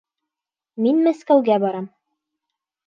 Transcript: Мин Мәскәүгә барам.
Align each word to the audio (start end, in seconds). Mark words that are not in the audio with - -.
Мин 0.85 1.03
Мәскәүгә 1.09 1.61
барам. 1.67 1.89